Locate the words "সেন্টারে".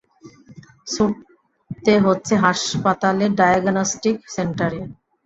4.35-4.79